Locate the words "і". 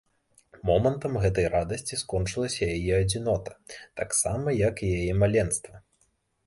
4.87-4.93